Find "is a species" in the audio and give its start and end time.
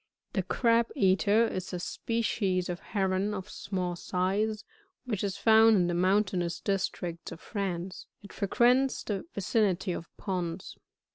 1.51-2.69